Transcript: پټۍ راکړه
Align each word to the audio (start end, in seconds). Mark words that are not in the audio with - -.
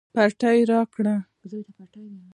پټۍ 0.15 0.59
راکړه 0.71 1.15